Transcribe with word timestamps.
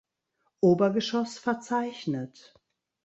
Obergeschoss 0.61 1.37
verzeichnet. 1.37 2.55